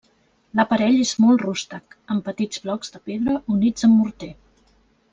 L'aparell 0.59 0.95
és 1.01 1.11
molt 1.25 1.43
rústec, 1.45 1.95
amb 2.15 2.25
petits 2.31 2.65
blocs 2.65 2.93
de 2.97 3.05
pedra 3.11 3.39
units 3.59 3.89
amb 3.91 3.99
morter. 4.03 4.35